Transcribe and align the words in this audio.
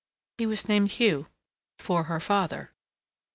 He 0.39 0.47
was 0.47 0.67
named 0.67 0.89
Hugh, 0.93 1.27
for 1.77 2.05
her 2.05 2.19
father. 2.19 2.73